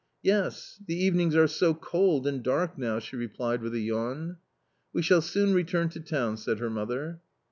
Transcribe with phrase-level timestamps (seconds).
[0.23, 4.37] "Yes, the evenings are so cold and dark now," she replied with a yawn."
[4.93, 7.21] We shall soon return to town," said her mother.